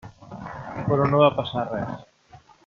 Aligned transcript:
Però 0.87 1.05
no 1.11 1.21
va 1.25 1.29
passar 1.41 1.67
res. 1.69 1.95